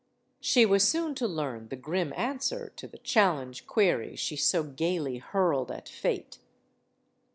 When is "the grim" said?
1.67-2.11